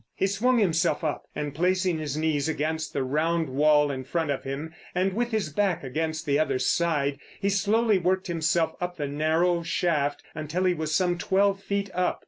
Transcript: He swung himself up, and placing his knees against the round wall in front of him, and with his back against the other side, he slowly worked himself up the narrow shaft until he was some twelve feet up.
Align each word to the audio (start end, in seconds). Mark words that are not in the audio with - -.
He 0.15 0.25
swung 0.25 0.57
himself 0.57 1.03
up, 1.03 1.25
and 1.35 1.53
placing 1.53 1.99
his 1.99 2.17
knees 2.17 2.49
against 2.49 2.91
the 2.91 3.03
round 3.03 3.49
wall 3.49 3.91
in 3.91 4.03
front 4.03 4.31
of 4.31 4.43
him, 4.45 4.73
and 4.95 5.13
with 5.13 5.29
his 5.29 5.49
back 5.53 5.83
against 5.83 6.25
the 6.25 6.39
other 6.39 6.57
side, 6.57 7.19
he 7.39 7.49
slowly 7.49 7.99
worked 7.99 8.25
himself 8.25 8.73
up 8.81 8.97
the 8.97 9.05
narrow 9.07 9.61
shaft 9.61 10.23
until 10.33 10.63
he 10.63 10.73
was 10.73 10.95
some 10.95 11.19
twelve 11.19 11.61
feet 11.61 11.91
up. 11.93 12.19